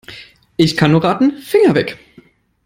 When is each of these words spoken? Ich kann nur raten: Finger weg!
Ich 0.57 0.77
kann 0.77 0.93
nur 0.93 1.03
raten: 1.03 1.37
Finger 1.37 1.75
weg! 1.75 1.99